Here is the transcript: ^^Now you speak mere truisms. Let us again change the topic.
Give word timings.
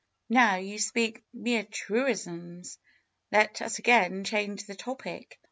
^^Now 0.31 0.67
you 0.67 0.79
speak 0.79 1.23
mere 1.31 1.61
truisms. 1.63 2.79
Let 3.31 3.61
us 3.61 3.77
again 3.77 4.23
change 4.23 4.65
the 4.65 4.73
topic. 4.73 5.39